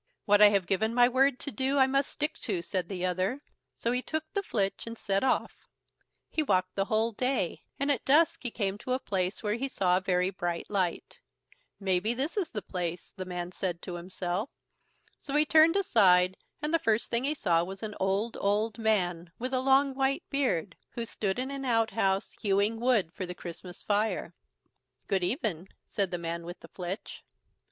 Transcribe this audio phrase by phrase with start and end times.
[0.25, 3.39] "What I have given my word to do, I must stick to", said the other;
[3.75, 5.67] so he took the flitch and set off.
[6.31, 9.67] He walked the whole day, and at dusk he came to a place where he
[9.67, 11.19] saw a very bright light.
[11.79, 13.51] "Maybe this is the place", said the man
[13.81, 14.49] to himself.
[15.19, 19.31] So he turned aside, and the first thing he saw was an old, old man,
[19.37, 23.83] with a long white beard, who stood in an outhouse, hewing wood for the Christmas
[23.83, 24.33] fire.
[25.05, 27.23] "Good even", said the man with the flitch.